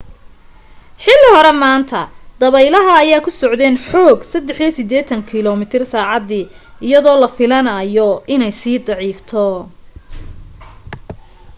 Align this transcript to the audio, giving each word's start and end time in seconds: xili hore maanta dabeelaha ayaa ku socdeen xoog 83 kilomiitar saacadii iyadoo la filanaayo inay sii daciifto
xili 1.03 1.27
hore 1.33 1.51
maanta 1.63 1.99
dabeelaha 2.39 2.91
ayaa 3.03 3.25
ku 3.25 3.31
socdeen 3.41 3.75
xoog 3.87 4.19
83 4.31 5.27
kilomiitar 5.31 5.83
saacadii 5.93 6.49
iyadoo 6.87 7.17
la 7.21 7.29
filanaayo 7.37 8.09
inay 8.33 8.53
sii 8.61 8.77
daciifto 8.87 9.45